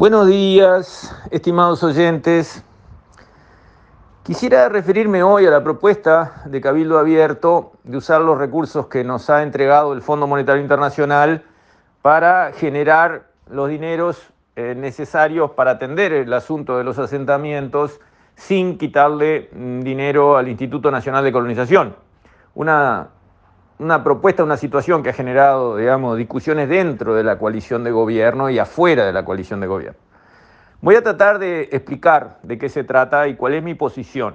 Buenos 0.00 0.28
días, 0.28 1.14
estimados 1.30 1.82
oyentes. 1.82 2.64
Quisiera 4.22 4.70
referirme 4.70 5.22
hoy 5.22 5.44
a 5.44 5.50
la 5.50 5.62
propuesta 5.62 6.40
de 6.46 6.58
Cabildo 6.62 6.98
Abierto 6.98 7.72
de 7.84 7.98
usar 7.98 8.22
los 8.22 8.38
recursos 8.38 8.86
que 8.86 9.04
nos 9.04 9.28
ha 9.28 9.42
entregado 9.42 9.92
el 9.92 10.00
Fondo 10.00 10.26
Monetario 10.26 10.62
Internacional 10.62 11.44
para 12.00 12.52
generar 12.54 13.26
los 13.50 13.68
dineros 13.68 14.18
eh, 14.56 14.74
necesarios 14.74 15.50
para 15.50 15.72
atender 15.72 16.14
el 16.14 16.32
asunto 16.32 16.78
de 16.78 16.84
los 16.84 16.98
asentamientos 16.98 18.00
sin 18.36 18.78
quitarle 18.78 19.50
mm, 19.52 19.80
dinero 19.80 20.38
al 20.38 20.48
Instituto 20.48 20.90
Nacional 20.90 21.24
de 21.24 21.32
Colonización. 21.32 21.94
Una, 22.54 23.10
una 23.80 24.04
propuesta, 24.04 24.44
una 24.44 24.58
situación 24.58 25.02
que 25.02 25.08
ha 25.08 25.12
generado, 25.14 25.78
digamos, 25.78 26.18
discusiones 26.18 26.68
dentro 26.68 27.14
de 27.14 27.24
la 27.24 27.38
coalición 27.38 27.82
de 27.82 27.90
gobierno 27.90 28.50
y 28.50 28.58
afuera 28.58 29.06
de 29.06 29.12
la 29.12 29.24
coalición 29.24 29.58
de 29.60 29.66
gobierno. 29.66 29.98
Voy 30.82 30.96
a 30.96 31.02
tratar 31.02 31.38
de 31.38 31.62
explicar 31.72 32.38
de 32.42 32.58
qué 32.58 32.68
se 32.68 32.84
trata 32.84 33.26
y 33.26 33.36
cuál 33.36 33.54
es 33.54 33.62
mi 33.62 33.74
posición. 33.74 34.34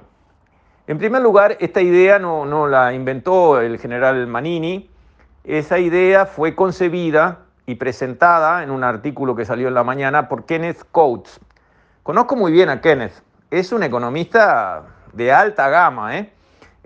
En 0.87 0.97
primer 0.97 1.21
lugar, 1.21 1.57
esta 1.59 1.81
idea 1.81 2.17
no, 2.17 2.47
no 2.47 2.65
la 2.65 2.93
inventó 2.93 3.61
el 3.61 3.77
general 3.77 4.25
Manini, 4.25 4.89
esa 5.43 5.77
idea 5.77 6.25
fue 6.25 6.55
concebida 6.55 7.41
y 7.67 7.75
presentada 7.75 8.63
en 8.63 8.71
un 8.71 8.83
artículo 8.83 9.35
que 9.35 9.45
salió 9.45 9.67
en 9.67 9.75
la 9.75 9.83
mañana 9.83 10.27
por 10.27 10.45
Kenneth 10.45 10.85
Coates. 10.91 11.39
Conozco 12.01 12.35
muy 12.35 12.51
bien 12.51 12.69
a 12.69 12.81
Kenneth, 12.81 13.21
es 13.51 13.71
un 13.71 13.83
economista 13.83 14.85
de 15.13 15.31
alta 15.31 15.69
gama, 15.69 16.17
¿eh? 16.17 16.34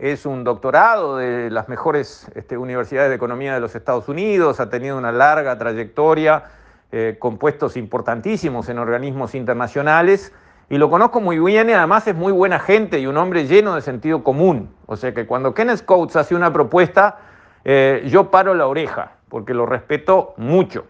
Es 0.02 0.26
un 0.26 0.44
doctorado 0.44 1.18
de 1.18 1.50
las 1.50 1.70
mejores 1.70 2.28
este, 2.36 2.58
universidades 2.58 3.10
de 3.10 3.16
economía 3.16 3.54
de 3.54 3.60
los 3.60 3.76
Estados 3.76 4.08
Unidos, 4.08 4.60
ha 4.60 4.70
tenido 4.70 4.98
una 4.98 5.12
larga 5.12 5.58
trayectoria 5.58 6.46
eh, 6.92 7.18
con 7.20 7.38
puestos 7.38 7.78
importantísimos 7.78 8.70
en 8.70 8.80
organismos 8.80 9.36
internacionales 9.36 10.34
y 10.70 10.78
lo 10.78 10.90
conozco 10.90 11.20
muy 11.20 11.40
bien 11.40 11.70
y 11.70 11.74
además 11.74 12.08
es 12.08 12.16
muy 12.16 12.32
buena 12.32 12.60
gente 12.60 13.00
y 13.00 13.08
un 13.08 13.18
hombre 13.18 13.46
lleno 13.46 13.76
de 13.76 13.82
sentido 13.82 14.24
común. 14.24 14.74
O 14.86 14.96
sea 14.96 15.14
que 15.14 15.26
cuando 15.26 15.54
Kenneth 15.54 15.84
Coates 15.84 16.16
hace 16.16 16.36
una 16.36 16.54
propuesta, 16.54 17.18
eh, 17.66 18.04
yo 18.08 18.32
paro 18.32 18.54
la 18.54 18.68
oreja 18.68 19.14
porque 19.30 19.54
lo 19.54 19.66
respeto 19.66 20.34
mucho. 20.38 20.86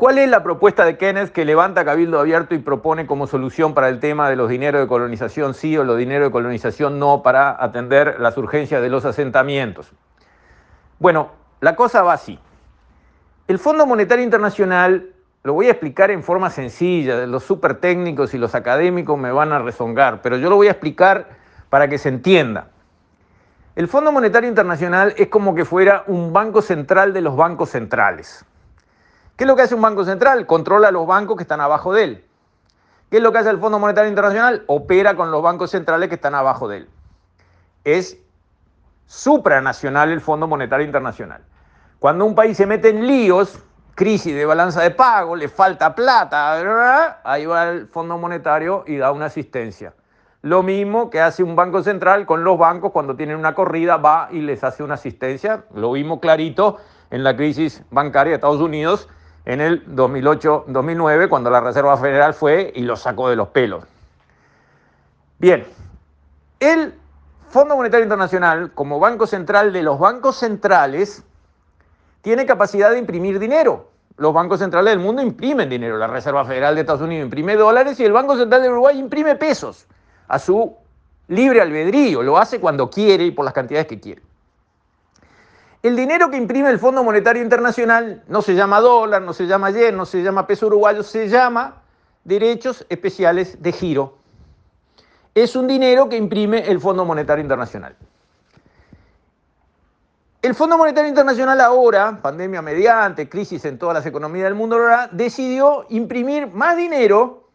¿Cuál 0.00 0.16
es 0.16 0.30
la 0.30 0.42
propuesta 0.42 0.86
de 0.86 0.96
Kenneth 0.96 1.30
que 1.30 1.44
levanta 1.44 1.84
Cabildo 1.84 2.18
Abierto 2.18 2.54
y 2.54 2.58
propone 2.58 3.06
como 3.06 3.26
solución 3.26 3.74
para 3.74 3.90
el 3.90 4.00
tema 4.00 4.30
de 4.30 4.36
los 4.36 4.48
dineros 4.48 4.80
de 4.80 4.88
colonización 4.88 5.52
sí 5.52 5.76
o 5.76 5.84
los 5.84 5.98
dineros 5.98 6.28
de 6.28 6.32
colonización 6.32 6.98
no 6.98 7.22
para 7.22 7.62
atender 7.62 8.18
las 8.18 8.38
urgencias 8.38 8.80
de 8.80 8.88
los 8.88 9.04
asentamientos? 9.04 9.92
Bueno, 11.00 11.32
la 11.60 11.76
cosa 11.76 12.00
va 12.00 12.14
así. 12.14 12.38
El 13.46 13.58
Fondo 13.58 13.84
Monetario 13.84 14.24
Internacional, 14.24 15.10
lo 15.42 15.52
voy 15.52 15.66
a 15.66 15.72
explicar 15.72 16.10
en 16.10 16.22
forma 16.22 16.48
sencilla, 16.48 17.26
los 17.26 17.44
súper 17.44 17.74
técnicos 17.74 18.32
y 18.32 18.38
los 18.38 18.54
académicos 18.54 19.18
me 19.18 19.32
van 19.32 19.52
a 19.52 19.58
rezongar, 19.58 20.22
pero 20.22 20.38
yo 20.38 20.48
lo 20.48 20.56
voy 20.56 20.68
a 20.68 20.70
explicar 20.70 21.28
para 21.68 21.88
que 21.88 21.98
se 21.98 22.08
entienda. 22.08 22.68
El 23.76 23.86
Fondo 23.86 24.12
Monetario 24.12 24.48
Internacional 24.48 25.12
es 25.18 25.28
como 25.28 25.54
que 25.54 25.66
fuera 25.66 26.04
un 26.06 26.32
banco 26.32 26.62
central 26.62 27.12
de 27.12 27.20
los 27.20 27.36
bancos 27.36 27.68
centrales. 27.68 28.46
¿Qué 29.40 29.44
es 29.44 29.48
lo 29.48 29.56
que 29.56 29.62
hace 29.62 29.74
un 29.74 29.80
banco 29.80 30.04
central? 30.04 30.44
Controla 30.44 30.90
los 30.90 31.06
bancos 31.06 31.34
que 31.34 31.44
están 31.44 31.62
abajo 31.62 31.94
de 31.94 32.04
él. 32.04 32.24
¿Qué 33.10 33.16
es 33.16 33.22
lo 33.22 33.32
que 33.32 33.38
hace 33.38 33.48
el 33.48 33.58
Fondo 33.58 33.78
Monetario 33.78 34.10
Internacional? 34.10 34.64
Opera 34.66 35.16
con 35.16 35.30
los 35.30 35.42
bancos 35.42 35.70
centrales 35.70 36.10
que 36.10 36.16
están 36.16 36.34
abajo 36.34 36.68
de 36.68 36.76
él. 36.76 36.90
Es 37.84 38.18
supranacional 39.06 40.10
el 40.10 40.20
Fondo 40.20 40.46
Monetario 40.46 40.84
Internacional. 40.84 41.40
Cuando 41.98 42.26
un 42.26 42.34
país 42.34 42.54
se 42.54 42.66
mete 42.66 42.90
en 42.90 43.06
líos, 43.06 43.58
crisis 43.94 44.34
de 44.34 44.44
balanza 44.44 44.82
de 44.82 44.90
pago, 44.90 45.34
le 45.34 45.48
falta 45.48 45.94
plata, 45.94 47.20
ahí 47.24 47.46
va 47.46 47.70
el 47.70 47.86
Fondo 47.86 48.18
Monetario 48.18 48.84
y 48.86 48.98
da 48.98 49.10
una 49.10 49.24
asistencia. 49.24 49.94
Lo 50.42 50.62
mismo 50.62 51.08
que 51.08 51.22
hace 51.22 51.42
un 51.42 51.56
banco 51.56 51.82
central 51.82 52.26
con 52.26 52.44
los 52.44 52.58
bancos 52.58 52.92
cuando 52.92 53.16
tienen 53.16 53.38
una 53.38 53.54
corrida, 53.54 53.96
va 53.96 54.28
y 54.30 54.42
les 54.42 54.62
hace 54.64 54.82
una 54.82 54.96
asistencia. 54.96 55.64
Lo 55.72 55.92
vimos 55.92 56.20
clarito 56.20 56.76
en 57.08 57.24
la 57.24 57.34
crisis 57.34 57.82
bancaria 57.90 58.32
de 58.32 58.34
Estados 58.34 58.60
Unidos 58.60 59.08
en 59.52 59.60
el 59.60 59.84
2008-2009, 59.96 61.28
cuando 61.28 61.50
la 61.50 61.60
Reserva 61.60 61.96
Federal 61.96 62.34
fue 62.34 62.72
y 62.74 62.82
lo 62.82 62.96
sacó 62.96 63.28
de 63.28 63.34
los 63.34 63.48
pelos. 63.48 63.84
Bien, 65.38 65.66
el 66.60 66.94
Fondo 67.48 67.74
Monetario 67.74 68.04
Internacional, 68.04 68.70
como 68.74 69.00
banco 69.00 69.26
central 69.26 69.72
de 69.72 69.82
los 69.82 69.98
bancos 69.98 70.36
centrales, 70.36 71.24
tiene 72.22 72.46
capacidad 72.46 72.92
de 72.92 72.98
imprimir 72.98 73.40
dinero. 73.40 73.90
Los 74.18 74.32
bancos 74.32 74.60
centrales 74.60 74.92
del 74.92 75.00
mundo 75.00 75.20
imprimen 75.20 75.68
dinero. 75.68 75.98
La 75.98 76.06
Reserva 76.06 76.44
Federal 76.44 76.76
de 76.76 76.82
Estados 76.82 77.02
Unidos 77.02 77.24
imprime 77.24 77.56
dólares 77.56 77.98
y 77.98 78.04
el 78.04 78.12
Banco 78.12 78.36
Central 78.36 78.62
de 78.62 78.68
Uruguay 78.68 78.98
imprime 79.00 79.34
pesos 79.34 79.88
a 80.28 80.38
su 80.38 80.76
libre 81.26 81.60
albedrío, 81.60 82.22
lo 82.22 82.38
hace 82.38 82.60
cuando 82.60 82.88
quiere 82.88 83.24
y 83.24 83.30
por 83.32 83.44
las 83.44 83.54
cantidades 83.54 83.88
que 83.88 83.98
quiere. 83.98 84.22
El 85.82 85.96
dinero 85.96 86.30
que 86.30 86.36
imprime 86.36 86.68
el 86.68 86.78
Fondo 86.78 87.02
Monetario 87.02 87.42
Internacional 87.42 88.22
no 88.28 88.42
se 88.42 88.54
llama 88.54 88.80
dólar, 88.80 89.22
no 89.22 89.32
se 89.32 89.46
llama 89.46 89.70
yen, 89.70 89.96
no 89.96 90.04
se 90.04 90.22
llama 90.22 90.46
peso 90.46 90.66
uruguayo, 90.66 91.02
se 91.02 91.28
llama 91.28 91.82
derechos 92.24 92.84
especiales 92.90 93.62
de 93.62 93.72
giro. 93.72 94.18
Es 95.34 95.56
un 95.56 95.66
dinero 95.66 96.08
que 96.08 96.16
imprime 96.16 96.70
el 96.70 96.80
Fondo 96.80 97.04
Monetario 97.06 97.42
Internacional. 97.42 97.96
El 100.42 100.54
Fondo 100.54 100.76
Monetario 100.76 101.08
Internacional 101.08 101.60
ahora, 101.60 102.20
pandemia 102.20 102.60
mediante, 102.60 103.28
crisis 103.28 103.64
en 103.64 103.78
todas 103.78 103.94
las 103.94 104.06
economías 104.06 104.44
del 104.44 104.54
mundo, 104.54 104.78
decidió 105.12 105.86
imprimir 105.88 106.46
más 106.48 106.76
dinero 106.76 107.48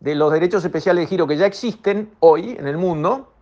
de 0.00 0.14
los 0.14 0.32
derechos 0.32 0.64
especiales 0.64 1.04
de 1.04 1.08
giro 1.08 1.26
que 1.26 1.36
ya 1.36 1.46
existen 1.46 2.10
hoy 2.20 2.56
en 2.58 2.66
el 2.66 2.76
mundo, 2.76 3.32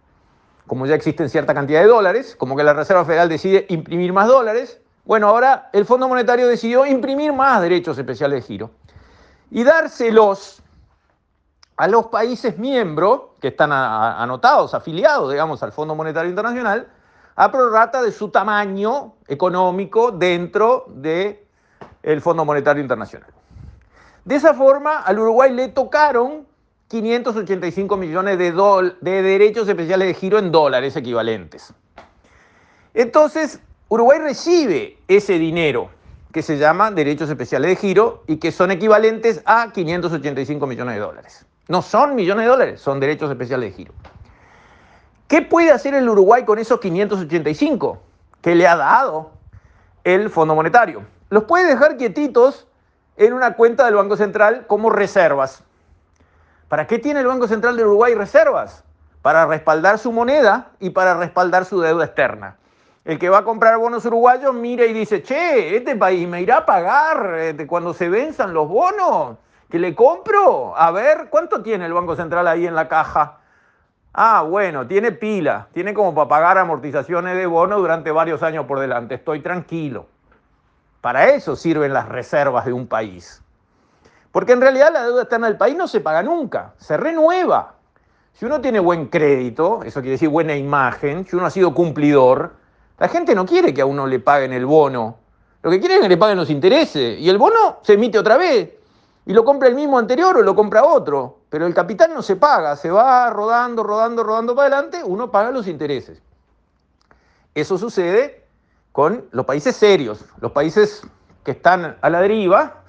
como 0.67 0.87
ya 0.87 0.95
existen 0.95 1.29
cierta 1.29 1.55
cantidad 1.55 1.81
de 1.81 1.89
dólares, 1.89 2.37
como 2.37 2.57
que 2.57 2.65
la 2.65 2.73
Reserva 2.73 3.05
Federal 3.05 3.29
decide 3.29 3.67
imprimir 3.69 4.13
más 4.13 4.29
dólares, 4.29 4.81
bueno, 5.05 5.29
ahora 5.29 5.69
el 5.73 5.85
Fondo 5.85 6.09
Monetario 6.09 6.49
decidió 6.49 6.87
imprimir 6.87 7.33
más 7.33 7.61
derechos 7.61 7.99
especiales 7.99 8.43
de 8.43 8.47
giro 8.47 8.71
y 9.51 9.63
dárselos 9.63 10.63
a 11.77 11.89
los 11.89 12.07
países 12.07 12.57
miembros 12.57 13.23
que 13.41 13.49
están 13.49 13.71
anotados, 13.73 14.75
afiliados, 14.75 15.31
digamos, 15.31 15.63
al 15.63 15.73
Fondo 15.73 15.95
Monetario 15.95 16.31
Internacional, 16.31 16.89
a 17.37 17.51
prorrata 17.51 18.01
de 18.01 18.13
su 18.13 18.29
tamaño 18.29 19.15
económico 19.27 20.13
dentro 20.13 20.87
del 20.89 22.21
Fondo 22.21 22.45
Monetario 22.45 22.81
Internacional. 22.81 23.29
De 24.25 24.37
esa 24.37 24.55
forma, 24.55 25.01
al 25.01 25.19
Uruguay 25.19 25.53
le 25.53 25.69
tocaron 25.69 26.47
585 27.03 27.97
millones 27.97 28.39
de, 28.39 28.53
de 29.01 29.23
derechos 29.23 29.69
especiales 29.69 30.07
de 30.07 30.15
giro 30.15 30.39
en 30.39 30.53
dólares 30.53 30.95
equivalentes. 30.95 31.75
Entonces, 32.95 33.59
Uruguay 33.89 34.21
recibe 34.21 34.97
ese 35.09 35.41
dinero 35.41 35.91
que 36.33 36.41
se 36.41 36.57
llama 36.57 36.93
derechos 36.93 37.29
especiales 37.29 37.71
de 37.71 37.77
giro 37.77 38.23
y 38.29 38.37
que 38.37 38.53
son 38.53 38.71
equivalentes 38.71 39.43
a 39.45 39.73
585 39.73 40.67
millones 40.69 40.95
de 40.95 41.01
dólares. 41.01 41.45
No 41.67 41.83
son 41.83 42.15
millones 42.15 42.45
de 42.45 42.51
dólares, 42.51 42.81
son 42.81 43.01
derechos 43.01 43.29
especiales 43.29 43.73
de 43.73 43.77
giro. 43.77 43.93
¿Qué 45.27 45.43
puede 45.43 45.73
hacer 45.73 45.95
el 45.95 46.09
Uruguay 46.09 46.45
con 46.45 46.61
esos 46.61 46.79
585 46.79 47.99
que 48.41 48.55
le 48.55 48.69
ha 48.69 48.77
dado 48.77 49.33
el 50.05 50.31
Fondo 50.31 50.55
Monetario? 50.55 51.03
Los 51.29 51.43
puede 51.43 51.67
dejar 51.67 51.97
quietitos 51.97 52.69
en 53.17 53.33
una 53.33 53.55
cuenta 53.55 53.85
del 53.85 53.97
Banco 53.97 54.17
Central 54.17 54.69
como 54.69 54.91
reservas. 54.91 55.65
¿Para 56.69 56.87
qué 56.87 56.99
tiene 56.99 57.21
el 57.21 57.27
Banco 57.27 57.47
Central 57.47 57.77
de 57.77 57.85
Uruguay 57.85 58.15
reservas? 58.15 58.85
Para 59.23 59.47
respaldar 59.47 59.99
su 59.99 60.13
moneda 60.13 60.71
y 60.81 60.91
para 60.91 61.15
respaldar 61.15 61.65
su 61.65 61.81
deuda 61.81 62.05
externa. 62.05 62.57
El 63.05 63.19
que 63.19 63.29
va 63.29 63.39
a 63.39 63.45
comprar 63.45 63.77
bonos 63.77 64.07
uruguayos 64.07 64.55
mira 64.55 64.87
y 64.87 64.95
dice, 64.95 65.23
che, 65.23 65.77
este 65.77 65.95
país 65.95 66.27
me 66.27 66.41
irá 66.41 66.59
a 66.59 66.67
pagar 66.67 67.35
este, 67.39 67.67
cuando 67.67 67.93
se 67.93 68.09
venzan 68.09 68.55
los 68.55 68.67
bonos 68.67 69.37
que 69.69 69.79
le 69.79 69.95
compro. 69.95 70.75
A 70.77 70.91
ver, 70.91 71.29
¿cuánto 71.29 71.63
tiene 71.63 71.85
el 71.85 71.93
Banco 71.93 72.17
Central 72.17 72.49
ahí 72.49 72.67
en 72.67 72.75
la 72.75 72.89
caja? 72.89 73.41
Ah, 74.15 74.43
bueno, 74.43 74.87
tiene 74.87 75.13
pila, 75.13 75.69
tiene 75.75 75.93
como 75.93 76.15
para 76.15 76.29
pagar 76.29 76.59
amortizaciones 76.59 77.37
de 77.37 77.47
bonos 77.47 77.79
durante 77.79 78.11
varios 78.11 78.43
años 78.43 78.65
por 78.65 78.81
delante. 78.81 79.17
Estoy 79.17 79.41
tranquilo. 79.41 80.07
Para 81.03 81.29
eso 81.29 81.57
sirven 81.57 81.93
las 81.93 82.09
reservas 82.09 82.65
de 82.65 82.73
un 82.73 82.87
país. 82.87 83.44
Porque 84.35 84.51
en 84.51 84.61
realidad 84.61 84.93
la 84.93 85.05
deuda 85.05 85.23
externa 85.23 85.47
del 85.47 85.57
país 85.57 85.77
no 85.77 85.87
se 85.87 86.01
paga 86.01 86.21
nunca, 86.21 86.75
se 86.77 86.97
renueva. 86.97 87.77
Si 88.33 88.45
uno 88.45 88.61
tiene 88.61 88.81
buen 88.81 89.07
crédito, 89.07 89.85
eso 89.85 90.01
quiere 90.01 90.15
decir 90.15 90.29
buena 90.29 90.57
imagen, 90.57 91.25
si 91.25 91.37
uno 91.37 91.47
ha 91.47 91.51
sido 91.51 91.73
cumplidor, 91.73 92.57
la 92.99 93.07
gente 93.07 93.33
no 93.37 93.47
quiere 93.47 93.73
que 93.73 93.81
a 93.81 93.87
uno 93.87 94.09
le 94.09 94.19
paguen 94.19 94.53
el 94.53 94.67
bono. 94.67 95.19
Lo 95.63 95.71
que 95.71 95.79
quiere 95.79 95.95
es 95.95 96.01
que 96.01 96.09
le 96.09 96.17
paguen 96.17 96.37
los 96.37 96.51
intereses. 96.51 97.17
Y 97.21 97.31
el 97.31 97.39
bono 97.39 97.79
se 97.83 97.93
emite 97.93 98.19
otra 98.19 98.37
vez. 98.37 98.71
Y 99.25 99.33
lo 99.33 99.45
compra 99.45 99.69
el 99.69 99.77
mismo 99.77 100.01
anterior 100.01 100.37
o 100.37 100.43
lo 100.43 100.57
compra 100.57 100.83
otro. 100.83 101.43
Pero 101.49 101.69
el 101.69 101.73
capital 101.73 102.13
no 102.13 102.21
se 102.21 102.35
paga, 102.35 102.75
se 102.75 102.91
va 102.91 103.31
rodando, 103.31 103.85
rodando, 103.85 104.25
rodando 104.25 104.57
para 104.57 104.67
adelante, 104.67 105.05
uno 105.05 105.31
paga 105.31 105.53
los 105.53 105.69
intereses. 105.69 106.21
Eso 107.55 107.79
sucede 107.79 108.45
con 108.91 109.27
los 109.31 109.47
países 109.47 109.77
serios, 109.77 110.25
los 110.41 110.51
países 110.51 111.03
que 111.45 111.53
están 111.53 111.97
a 112.01 112.11
la 112.11 112.21
deriva, 112.21 112.84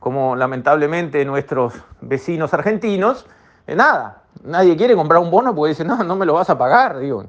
como 0.00 0.34
lamentablemente 0.34 1.24
nuestros 1.24 1.74
vecinos 2.00 2.52
argentinos, 2.54 3.26
eh, 3.66 3.76
nada, 3.76 4.24
nadie 4.42 4.76
quiere 4.76 4.96
comprar 4.96 5.20
un 5.20 5.30
bono 5.30 5.54
porque 5.54 5.70
dice, 5.70 5.84
no, 5.84 6.02
no 6.02 6.16
me 6.16 6.26
lo 6.26 6.34
vas 6.34 6.50
a 6.50 6.58
pagar, 6.58 6.98
digo. 6.98 7.26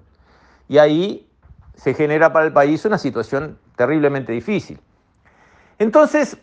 Y 0.68 0.78
ahí 0.78 1.30
se 1.76 1.94
genera 1.94 2.32
para 2.32 2.46
el 2.46 2.54
país 2.54 2.84
una 2.86 2.98
situación 2.98 3.60
terriblemente 3.76 4.32
difícil. 4.32 4.80
Entonces, 5.80 6.38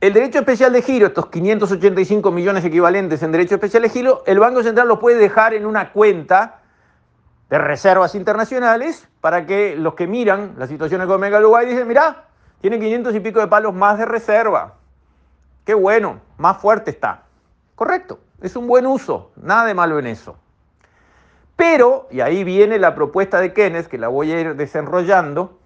el 0.00 0.12
derecho 0.12 0.38
especial 0.38 0.72
de 0.72 0.82
giro, 0.82 1.08
estos 1.08 1.26
585 1.26 2.30
millones 2.30 2.64
equivalentes 2.64 3.22
en 3.22 3.32
derecho 3.32 3.56
especial 3.56 3.82
de 3.82 3.88
giro, 3.88 4.22
el 4.26 4.38
Banco 4.38 4.62
Central 4.62 4.86
los 4.86 4.98
puede 4.98 5.18
dejar 5.18 5.52
en 5.52 5.66
una 5.66 5.92
cuenta 5.92 6.60
de 7.48 7.58
reservas 7.58 8.14
internacionales 8.14 9.08
para 9.20 9.44
que 9.46 9.74
los 9.76 9.94
que 9.94 10.06
miran 10.06 10.54
la 10.56 10.68
situación 10.68 11.02
económica 11.02 11.38
de 11.38 11.42
Uruguay 11.42 11.66
dicen, 11.66 11.88
mira, 11.88 12.24
tiene 12.60 12.78
500 12.78 13.14
y 13.16 13.20
pico 13.20 13.40
de 13.40 13.48
palos 13.48 13.74
más 13.74 13.98
de 13.98 14.04
reserva. 14.04 14.79
Qué 15.70 15.74
bueno, 15.74 16.20
más 16.36 16.56
fuerte 16.56 16.90
está. 16.90 17.26
Correcto, 17.76 18.18
es 18.42 18.56
un 18.56 18.66
buen 18.66 18.86
uso, 18.88 19.30
nada 19.36 19.66
de 19.66 19.72
malo 19.72 20.00
en 20.00 20.08
eso. 20.08 20.36
Pero, 21.54 22.08
y 22.10 22.22
ahí 22.22 22.42
viene 22.42 22.76
la 22.80 22.96
propuesta 22.96 23.40
de 23.40 23.52
Kenneth, 23.52 23.86
que 23.86 23.96
la 23.96 24.08
voy 24.08 24.32
a 24.32 24.40
ir 24.40 24.56
desenrollando, 24.56 25.60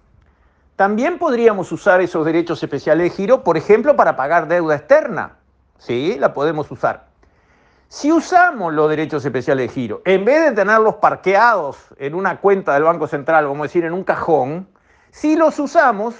también 0.75 1.17
podríamos 1.17 1.71
usar 1.71 2.01
esos 2.01 2.23
derechos 2.23 2.61
especiales 2.61 3.09
de 3.09 3.15
giro, 3.15 3.43
por 3.43 3.57
ejemplo, 3.57 3.95
para 3.95 4.15
pagar 4.15 4.47
deuda 4.47 4.75
externa. 4.75 5.37
Sí, 5.79 6.17
la 6.19 6.35
podemos 6.35 6.69
usar. 6.69 7.07
Si 7.87 8.11
usamos 8.11 8.75
los 8.75 8.87
derechos 8.87 9.25
especiales 9.25 9.69
de 9.69 9.73
giro, 9.73 10.01
en 10.05 10.23
vez 10.23 10.45
de 10.45 10.51
tenerlos 10.51 10.97
parqueados 10.97 11.79
en 11.97 12.13
una 12.13 12.39
cuenta 12.41 12.75
del 12.75 12.83
Banco 12.83 13.07
Central, 13.07 13.45
vamos 13.45 13.61
a 13.61 13.63
decir, 13.63 13.85
en 13.85 13.93
un 13.93 14.03
cajón, 14.03 14.69
si 15.09 15.35
los 15.35 15.57
usamos, 15.57 16.13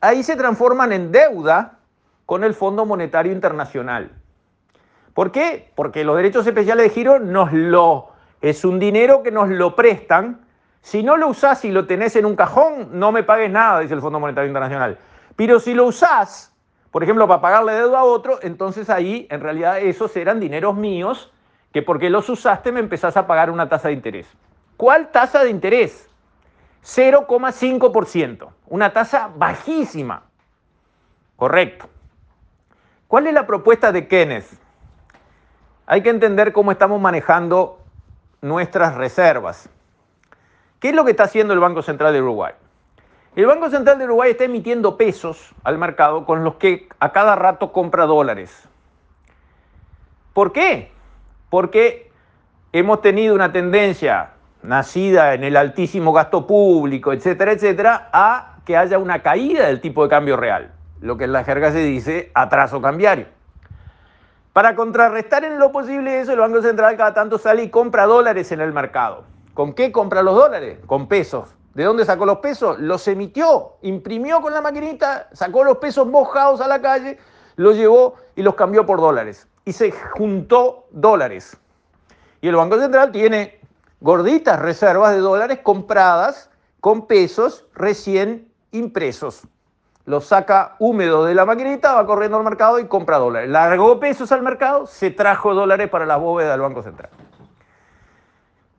ahí 0.00 0.22
se 0.22 0.36
transforman 0.36 0.92
en 0.92 1.10
deuda 1.10 1.77
con 2.28 2.44
el 2.44 2.52
Fondo 2.52 2.84
Monetario 2.84 3.32
Internacional. 3.32 4.10
¿Por 5.14 5.32
qué? 5.32 5.72
Porque 5.74 6.04
los 6.04 6.14
derechos 6.14 6.46
especiales 6.46 6.84
de 6.84 6.90
giro 6.90 7.18
nos 7.18 7.54
lo 7.54 8.10
es 8.42 8.66
un 8.66 8.78
dinero 8.78 9.22
que 9.22 9.30
nos 9.30 9.48
lo 9.48 9.74
prestan. 9.74 10.42
Si 10.82 11.02
no 11.02 11.16
lo 11.16 11.28
usás 11.28 11.64
y 11.64 11.70
lo 11.70 11.86
tenés 11.86 12.16
en 12.16 12.26
un 12.26 12.36
cajón, 12.36 12.90
no 12.92 13.12
me 13.12 13.22
pagues 13.22 13.50
nada, 13.50 13.80
dice 13.80 13.94
el 13.94 14.02
Fondo 14.02 14.20
Monetario 14.20 14.46
Internacional. 14.46 14.98
Pero 15.36 15.58
si 15.58 15.72
lo 15.72 15.86
usás, 15.86 16.54
por 16.90 17.02
ejemplo, 17.02 17.26
para 17.26 17.40
pagarle 17.40 17.72
deuda 17.72 18.00
a 18.00 18.04
otro, 18.04 18.40
entonces 18.42 18.90
ahí 18.90 19.26
en 19.30 19.40
realidad 19.40 19.78
esos 19.78 20.14
eran 20.14 20.38
dineros 20.38 20.76
míos 20.76 21.32
que 21.72 21.80
porque 21.80 22.10
los 22.10 22.28
usaste 22.28 22.72
me 22.72 22.80
empezás 22.80 23.16
a 23.16 23.26
pagar 23.26 23.50
una 23.50 23.70
tasa 23.70 23.88
de 23.88 23.94
interés. 23.94 24.26
¿Cuál 24.76 25.10
tasa 25.12 25.44
de 25.44 25.48
interés? 25.48 26.10
0,5%. 26.84 28.48
Una 28.66 28.92
tasa 28.92 29.30
bajísima. 29.34 30.24
Correcto. 31.36 31.88
¿Cuál 33.08 33.26
es 33.26 33.32
la 33.32 33.46
propuesta 33.46 33.90
de 33.90 34.06
Kenneth? 34.06 34.44
Hay 35.86 36.02
que 36.02 36.10
entender 36.10 36.52
cómo 36.52 36.72
estamos 36.72 37.00
manejando 37.00 37.78
nuestras 38.42 38.96
reservas. 38.96 39.70
¿Qué 40.78 40.90
es 40.90 40.94
lo 40.94 41.06
que 41.06 41.12
está 41.12 41.24
haciendo 41.24 41.54
el 41.54 41.60
Banco 41.60 41.80
Central 41.80 42.12
de 42.12 42.20
Uruguay? 42.20 42.52
El 43.34 43.46
Banco 43.46 43.70
Central 43.70 43.98
de 43.98 44.04
Uruguay 44.04 44.32
está 44.32 44.44
emitiendo 44.44 44.98
pesos 44.98 45.54
al 45.64 45.78
mercado 45.78 46.26
con 46.26 46.44
los 46.44 46.56
que 46.56 46.86
a 47.00 47.10
cada 47.12 47.34
rato 47.34 47.72
compra 47.72 48.04
dólares. 48.04 48.68
¿Por 50.34 50.52
qué? 50.52 50.92
Porque 51.48 52.12
hemos 52.72 53.00
tenido 53.00 53.34
una 53.34 53.52
tendencia 53.52 54.32
nacida 54.62 55.32
en 55.32 55.44
el 55.44 55.56
altísimo 55.56 56.12
gasto 56.12 56.46
público, 56.46 57.14
etcétera, 57.14 57.52
etcétera, 57.52 58.10
a 58.12 58.58
que 58.66 58.76
haya 58.76 58.98
una 58.98 59.22
caída 59.22 59.68
del 59.68 59.80
tipo 59.80 60.02
de 60.02 60.10
cambio 60.10 60.36
real, 60.36 60.72
lo 61.00 61.16
que 61.16 61.24
en 61.24 61.32
la 61.32 61.44
jerga 61.44 61.72
se 61.72 61.78
dice 61.78 62.30
atraso 62.34 62.80
cambiario. 62.80 63.26
Para 64.52 64.74
contrarrestar 64.74 65.44
en 65.44 65.58
lo 65.58 65.70
posible 65.70 66.20
eso, 66.20 66.32
el 66.32 66.40
Banco 66.40 66.62
Central 66.62 66.96
cada 66.96 67.14
tanto 67.14 67.38
sale 67.38 67.62
y 67.62 67.70
compra 67.70 68.06
dólares 68.06 68.50
en 68.50 68.60
el 68.60 68.72
mercado. 68.72 69.24
¿Con 69.54 69.72
qué 69.72 69.92
compra 69.92 70.22
los 70.22 70.34
dólares? 70.34 70.78
Con 70.86 71.06
pesos. 71.06 71.54
¿De 71.74 71.84
dónde 71.84 72.04
sacó 72.04 72.26
los 72.26 72.38
pesos? 72.38 72.78
Los 72.80 73.06
emitió, 73.06 73.74
imprimió 73.82 74.40
con 74.40 74.52
la 74.52 74.60
maquinita, 74.60 75.28
sacó 75.32 75.62
los 75.62 75.76
pesos 75.76 76.08
mojados 76.08 76.60
a 76.60 76.66
la 76.66 76.80
calle, 76.80 77.18
los 77.54 77.76
llevó 77.76 78.14
y 78.34 78.42
los 78.42 78.56
cambió 78.56 78.84
por 78.84 78.98
dólares. 79.00 79.46
Y 79.64 79.72
se 79.72 79.92
juntó 79.92 80.86
dólares. 80.90 81.56
Y 82.40 82.48
el 82.48 82.56
Banco 82.56 82.80
Central 82.80 83.12
tiene 83.12 83.60
gorditas 84.00 84.58
reservas 84.58 85.12
de 85.12 85.20
dólares 85.20 85.60
compradas 85.62 86.50
con 86.80 87.06
pesos 87.06 87.66
recién 87.74 88.50
impresos 88.72 89.46
lo 90.08 90.22
saca 90.22 90.74
húmedo 90.78 91.26
de 91.26 91.34
la 91.34 91.44
maquinita, 91.44 91.92
va 91.92 92.06
corriendo 92.06 92.38
al 92.38 92.44
mercado 92.44 92.78
y 92.78 92.86
compra 92.86 93.18
dólares. 93.18 93.50
Largó 93.50 94.00
pesos 94.00 94.32
al 94.32 94.40
mercado, 94.40 94.86
se 94.86 95.10
trajo 95.10 95.52
dólares 95.52 95.90
para 95.90 96.06
la 96.06 96.16
bóveda 96.16 96.52
del 96.52 96.62
Banco 96.62 96.82
Central. 96.82 97.10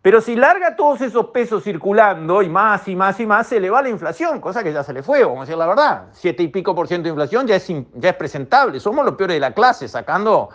Pero 0.02 0.22
si 0.22 0.36
larga 0.36 0.76
todos 0.76 1.02
esos 1.02 1.28
pesos 1.28 1.64
circulando 1.64 2.42
y 2.42 2.50
más 2.50 2.88
y 2.88 2.96
más 2.96 3.20
y 3.20 3.28
más, 3.28 3.46
se 3.46 3.60
le 3.60 3.70
va 3.70 3.84
la 3.84 3.90
inflación, 3.90 4.42
cosa 4.42 4.64
que 4.64 4.74
ya 4.74 4.84
se 4.84 4.92
le 4.92 5.04
fue, 5.04 5.24
vamos 5.24 5.38
a 5.38 5.42
decir 5.42 5.58
la 5.58 5.68
verdad. 5.68 6.06
Siete 6.14 6.42
y 6.42 6.48
pico 6.48 6.74
por 6.74 6.88
ciento 6.88 7.04
de 7.04 7.10
inflación 7.10 7.46
ya 7.46 7.58
es, 7.58 7.68
ya 7.68 8.10
es 8.10 8.16
presentable. 8.16 8.80
Somos 8.80 9.06
los 9.06 9.14
peores 9.14 9.36
de 9.36 9.40
la 9.40 9.54
clase, 9.54 9.88
sacando 9.88 10.50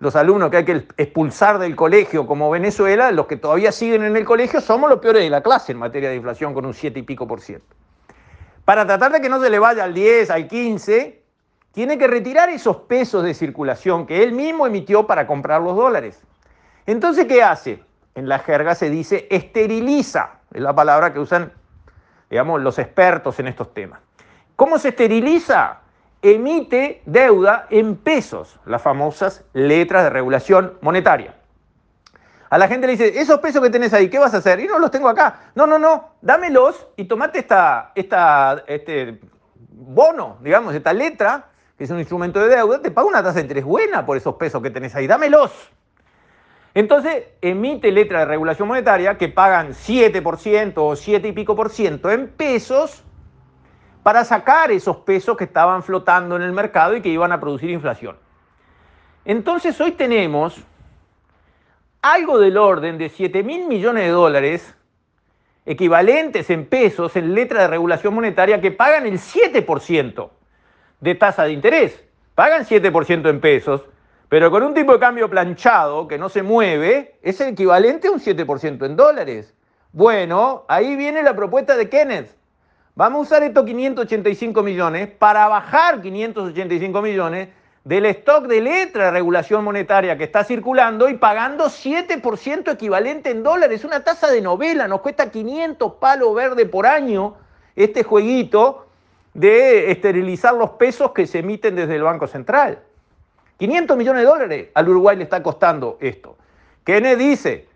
los 0.00 0.16
alumnos 0.16 0.50
que 0.50 0.56
hay 0.56 0.64
que 0.64 0.88
expulsar 0.96 1.60
del 1.60 1.76
colegio 1.76 2.26
como 2.26 2.50
Venezuela, 2.50 3.12
los 3.12 3.28
que 3.28 3.36
todavía 3.36 3.70
siguen 3.70 4.02
en 4.02 4.16
el 4.16 4.24
colegio, 4.24 4.60
somos 4.60 4.90
los 4.90 4.98
peores 4.98 5.22
de 5.22 5.30
la 5.30 5.44
clase 5.44 5.70
en 5.70 5.78
materia 5.78 6.08
de 6.08 6.16
inflación 6.16 6.52
con 6.52 6.66
un 6.66 6.74
siete 6.74 6.98
y 6.98 7.02
pico 7.02 7.28
por 7.28 7.40
ciento 7.40 7.76
para 8.66 8.84
tratar 8.84 9.12
de 9.12 9.20
que 9.20 9.28
no 9.28 9.40
se 9.40 9.48
le 9.48 9.60
vaya 9.60 9.84
al 9.84 9.94
10, 9.94 10.28
al 10.28 10.48
15, 10.48 11.22
tiene 11.70 11.96
que 11.98 12.08
retirar 12.08 12.50
esos 12.50 12.78
pesos 12.78 13.22
de 13.22 13.32
circulación 13.32 14.06
que 14.06 14.24
él 14.24 14.32
mismo 14.32 14.66
emitió 14.66 15.06
para 15.06 15.24
comprar 15.24 15.62
los 15.62 15.76
dólares. 15.76 16.20
Entonces, 16.84 17.26
¿qué 17.26 17.44
hace? 17.44 17.84
En 18.16 18.28
la 18.28 18.40
jerga 18.40 18.74
se 18.74 18.90
dice 18.90 19.28
esteriliza, 19.30 20.40
es 20.52 20.60
la 20.60 20.74
palabra 20.74 21.12
que 21.12 21.20
usan, 21.20 21.52
digamos, 22.28 22.60
los 22.60 22.80
expertos 22.80 23.38
en 23.38 23.46
estos 23.46 23.72
temas. 23.72 24.00
¿Cómo 24.56 24.80
se 24.80 24.88
esteriliza? 24.88 25.82
Emite 26.20 27.02
deuda 27.06 27.68
en 27.70 27.94
pesos, 27.94 28.58
las 28.66 28.82
famosas 28.82 29.44
letras 29.52 30.02
de 30.02 30.10
regulación 30.10 30.76
monetaria. 30.80 31.36
A 32.48 32.58
la 32.58 32.68
gente 32.68 32.86
le 32.86 32.92
dice, 32.92 33.20
esos 33.20 33.40
pesos 33.40 33.62
que 33.62 33.70
tenés 33.70 33.92
ahí, 33.92 34.08
¿qué 34.08 34.18
vas 34.18 34.34
a 34.34 34.38
hacer? 34.38 34.60
Y 34.60 34.66
no 34.66 34.78
los 34.78 34.90
tengo 34.90 35.08
acá. 35.08 35.50
No, 35.54 35.66
no, 35.66 35.78
no, 35.78 36.10
dámelos 36.20 36.86
y 36.96 37.04
tomate 37.04 37.40
esta, 37.40 37.92
esta, 37.94 38.62
este 38.66 39.20
bono, 39.70 40.38
digamos, 40.40 40.74
esta 40.74 40.92
letra, 40.92 41.46
que 41.76 41.84
es 41.84 41.90
un 41.90 41.98
instrumento 41.98 42.40
de 42.40 42.54
deuda, 42.54 42.80
te 42.80 42.90
paga 42.90 43.08
una 43.08 43.22
tasa 43.22 43.34
de 43.34 43.42
interés 43.42 43.64
buena 43.64 44.06
por 44.06 44.16
esos 44.16 44.36
pesos 44.36 44.62
que 44.62 44.70
tenés 44.70 44.94
ahí, 44.94 45.06
dámelos. 45.06 45.52
Entonces 46.74 47.24
emite 47.40 47.90
letra 47.90 48.20
de 48.20 48.24
regulación 48.26 48.68
monetaria 48.68 49.16
que 49.16 49.28
pagan 49.28 49.70
7% 49.70 50.74
o 50.76 50.94
7 50.94 51.26
y 51.26 51.32
pico 51.32 51.56
por 51.56 51.70
ciento 51.70 52.10
en 52.10 52.28
pesos 52.28 53.02
para 54.02 54.24
sacar 54.24 54.70
esos 54.70 54.98
pesos 54.98 55.36
que 55.36 55.44
estaban 55.44 55.82
flotando 55.82 56.36
en 56.36 56.42
el 56.42 56.52
mercado 56.52 56.94
y 56.94 57.00
que 57.00 57.08
iban 57.08 57.32
a 57.32 57.40
producir 57.40 57.70
inflación. 57.70 58.18
Entonces 59.24 59.80
hoy 59.80 59.92
tenemos 59.92 60.62
algo 62.02 62.38
del 62.38 62.56
orden 62.56 62.98
de 62.98 63.08
7 63.08 63.42
mil 63.42 63.66
millones 63.66 64.04
de 64.04 64.10
dólares, 64.10 64.74
equivalentes 65.64 66.48
en 66.50 66.66
pesos, 66.66 67.16
en 67.16 67.34
letra 67.34 67.62
de 67.62 67.68
regulación 67.68 68.14
monetaria, 68.14 68.60
que 68.60 68.70
pagan 68.70 69.06
el 69.06 69.18
7% 69.18 70.30
de 71.00 71.14
tasa 71.14 71.44
de 71.44 71.52
interés. 71.52 72.02
Pagan 72.34 72.64
7% 72.64 73.30
en 73.30 73.40
pesos, 73.40 73.82
pero 74.28 74.50
con 74.50 74.62
un 74.62 74.74
tipo 74.74 74.92
de 74.92 74.98
cambio 74.98 75.30
planchado 75.30 76.06
que 76.06 76.18
no 76.18 76.28
se 76.28 76.42
mueve, 76.42 77.16
es 77.22 77.40
el 77.40 77.48
equivalente 77.48 78.08
a 78.08 78.10
un 78.10 78.20
7% 78.20 78.84
en 78.84 78.96
dólares. 78.96 79.54
Bueno, 79.92 80.64
ahí 80.68 80.96
viene 80.96 81.22
la 81.22 81.34
propuesta 81.34 81.76
de 81.76 81.88
Kenneth. 81.88 82.36
Vamos 82.94 83.18
a 83.18 83.22
usar 83.22 83.42
estos 83.42 83.64
585 83.64 84.62
millones 84.62 85.08
para 85.08 85.48
bajar 85.48 86.00
585 86.00 87.02
millones 87.02 87.48
del 87.86 88.04
stock 88.06 88.48
de 88.48 88.60
letra 88.60 89.04
de 89.04 89.10
regulación 89.12 89.62
monetaria 89.62 90.18
que 90.18 90.24
está 90.24 90.42
circulando 90.42 91.08
y 91.08 91.14
pagando 91.18 91.66
7% 91.66 92.72
equivalente 92.72 93.30
en 93.30 93.44
dólares. 93.44 93.84
Una 93.84 94.02
tasa 94.02 94.28
de 94.28 94.40
novela, 94.40 94.88
nos 94.88 95.02
cuesta 95.02 95.30
500 95.30 95.92
palos 95.92 96.34
verde 96.34 96.66
por 96.66 96.84
año 96.84 97.36
este 97.76 98.02
jueguito 98.02 98.88
de 99.34 99.92
esterilizar 99.92 100.54
los 100.54 100.70
pesos 100.70 101.12
que 101.12 101.28
se 101.28 101.38
emiten 101.38 101.76
desde 101.76 101.94
el 101.94 102.02
Banco 102.02 102.26
Central. 102.26 102.80
500 103.58 103.96
millones 103.96 104.22
de 104.22 104.26
dólares 104.26 104.68
al 104.74 104.88
Uruguay 104.88 105.16
le 105.16 105.22
está 105.22 105.40
costando 105.40 105.96
esto. 106.00 106.36
Kenneth 106.82 107.18
dice, 107.18 107.68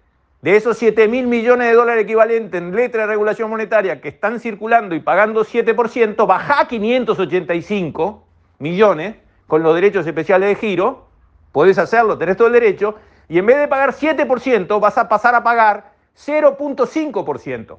de 0.43 0.57
esos 0.57 0.76
7 0.76 1.07
mil 1.07 1.29
millones 1.29 1.69
de 1.69 1.75
dólares 1.75 2.02
equivalentes 2.02 2.61
en 2.61 2.75
letra 2.75 3.02
de 3.02 3.07
regulación 3.11 3.49
monetaria 3.49 4.00
que 4.00 4.09
están 4.09 4.40
circulando 4.40 4.97
y 4.97 4.99
pagando 4.99 5.45
7%, 5.45 6.26
baja 6.26 6.67
585 6.67 8.25
millones 8.59 9.30
con 9.50 9.64
los 9.64 9.75
derechos 9.75 10.07
especiales 10.07 10.49
de 10.49 10.54
giro, 10.54 11.09
puedes 11.50 11.76
hacerlo, 11.76 12.16
tenés 12.16 12.37
todo 12.37 12.47
el 12.47 12.52
derecho, 12.52 12.95
y 13.28 13.37
en 13.37 13.47
vez 13.47 13.59
de 13.59 13.66
pagar 13.66 13.92
7%, 13.92 14.80
vas 14.80 14.97
a 14.97 15.09
pasar 15.09 15.35
a 15.35 15.42
pagar 15.42 15.92
0.5%. 16.16 17.78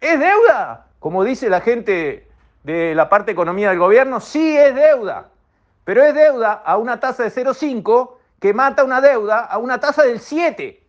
¿Es 0.00 0.18
deuda? 0.18 0.86
Como 0.98 1.22
dice 1.22 1.50
la 1.50 1.60
gente 1.60 2.26
de 2.64 2.94
la 2.94 3.10
parte 3.10 3.30
economía 3.30 3.68
del 3.68 3.78
gobierno, 3.78 4.20
sí 4.20 4.56
es 4.56 4.74
deuda. 4.74 5.28
pero 5.84 6.02
es 6.02 6.14
deuda 6.14 6.52
a 6.52 6.78
una 6.78 6.98
tasa 6.98 7.24
de 7.24 7.30
0,5 7.30 8.12
que 8.40 8.54
mata 8.54 8.82
una 8.82 9.02
deuda 9.02 9.40
a 9.40 9.58
una 9.58 9.80
tasa 9.80 10.02
del 10.04 10.18
7. 10.18 10.82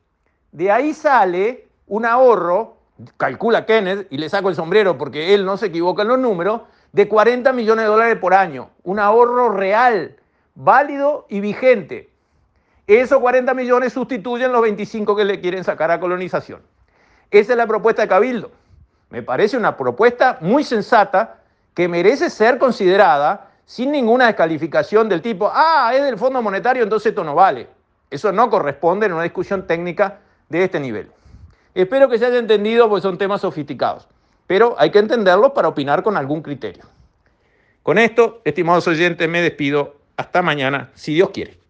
De 0.54 0.72
ahí 0.72 0.94
sale 0.94 1.68
un 1.88 2.06
ahorro, 2.06 2.78
calcula 3.18 3.66
Kenneth, 3.66 4.08
y 4.10 4.18
le 4.18 4.30
saco 4.30 4.48
el 4.48 4.56
sombrero 4.56 4.98
porque 4.98 5.34
él 5.34 5.44
no 5.44 5.58
se 5.58 5.66
equivoca 5.66 6.04
en 6.04 6.08
los 6.08 6.20
números, 6.20 6.62
de 6.94 7.08
40 7.08 7.54
millones 7.54 7.86
de 7.86 7.90
dólares 7.90 8.18
por 8.20 8.34
año. 8.34 8.70
Un 8.84 9.00
ahorro 9.00 9.50
real, 9.50 10.18
válido 10.56 11.26
y 11.30 11.40
vigente. 11.40 12.10
Esos 12.88 13.20
40 13.20 13.54
millones 13.54 13.94
sustituyen 13.94 14.52
los 14.52 14.62
25 14.62 15.16
que 15.16 15.26
le 15.26 15.40
quieren 15.40 15.64
sacar 15.64 15.92
a 15.92 16.00
colonización. 16.00 16.62
Esa 17.30 17.54
es 17.54 17.58
la 17.58 17.68
propuesta 17.68 18.02
de 18.02 18.08
Cabildo. 18.08 18.52
Me 19.10 19.22
parece 19.22 19.58
una 19.58 19.78
propuesta 19.78 20.38
muy 20.42 20.64
sensata 20.64 21.38
que 21.74 21.88
merece 21.88 22.30
ser 22.30 22.58
considerada 22.58 23.52
sin 23.66 23.92
ninguna 23.92 24.28
descalificación 24.28 25.08
del 25.08 25.22
tipo, 25.22 25.50
ah, 25.54 25.92
es 25.94 26.04
del 26.04 26.18
Fondo 26.18 26.42
Monetario, 26.42 26.84
entonces 26.84 27.12
esto 27.12 27.24
no 27.24 27.36
vale. 27.36 27.70
Eso 28.10 28.32
no 28.34 28.50
corresponde 28.50 29.06
en 29.06 29.14
una 29.14 29.24
discusión 29.24 29.66
técnica 29.66 30.20
de 30.50 30.66
este 30.66 30.80
nivel. 30.80 31.10
Espero 31.74 32.10
que 32.10 32.20
se 32.20 32.26
haya 32.26 32.38
entendido, 32.38 32.90
porque 32.90 33.04
son 33.04 33.18
temas 33.18 33.40
sofisticados, 33.40 34.10
pero 34.52 34.76
hay 34.78 34.90
que 34.90 35.00
entenderlos 35.00 35.54
para 35.54 35.70
opinar 35.70 36.04
con 36.04 36.18
algún 36.18 36.42
criterio. 36.42 36.84
Con 37.84 37.98
esto, 37.98 38.42
estimados 38.44 38.86
oyentes, 38.86 39.30
me 39.30 39.42
despido. 39.42 39.96
Hasta 40.18 40.42
mañana, 40.42 40.90
si 40.94 41.14
Dios 41.14 41.30
quiere. 41.30 41.61